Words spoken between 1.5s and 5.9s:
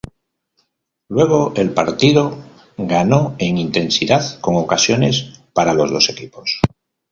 el partido ganó en intensidad con ocasiones para